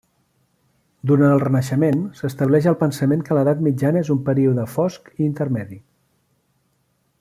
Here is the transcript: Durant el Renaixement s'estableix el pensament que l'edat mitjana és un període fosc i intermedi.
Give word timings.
Durant 1.11 1.33
el 1.33 1.41
Renaixement 1.43 2.01
s'estableix 2.21 2.69
el 2.73 2.79
pensament 2.81 3.23
que 3.27 3.39
l'edat 3.39 3.63
mitjana 3.69 4.05
és 4.07 4.13
un 4.19 4.25
període 4.31 4.69
fosc 4.77 5.13
i 5.17 5.27
intermedi. 5.31 5.83